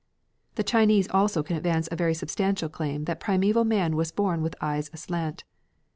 [0.55, 4.89] The Chinese also can advance very substantial claims that primeval man was born with eyes
[4.91, 5.43] aslant.